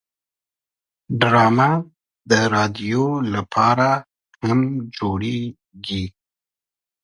ډرامه 1.19 1.69
د 2.29 2.31
رادیو 2.55 3.05
لپاره 3.33 3.89
هم 4.45 4.59
جوړیږي 4.97 6.05